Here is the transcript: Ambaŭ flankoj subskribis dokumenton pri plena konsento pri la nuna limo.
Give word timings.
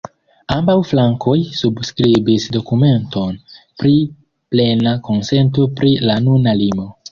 Ambaŭ 0.53 0.75
flankoj 0.91 1.35
subskribis 1.57 2.47
dokumenton 2.57 3.37
pri 3.83 3.93
plena 4.57 4.97
konsento 5.11 5.71
pri 5.79 5.95
la 6.11 6.21
nuna 6.27 6.59
limo. 6.67 6.93